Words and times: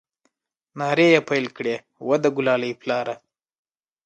نارې 0.79 1.07
يې 1.13 1.21
پيل 1.29 1.45
كړې 1.57 1.75
وه 2.07 2.15
د 2.23 2.25
ګلالي 2.35 2.71
پلاره! 2.81 3.15